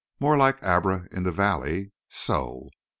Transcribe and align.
"More 0.19 0.35
like 0.35 0.63
Abra 0.63 1.07
in 1.11 1.21
the 1.21 1.31
valley? 1.31 1.91
So!" 2.09 2.69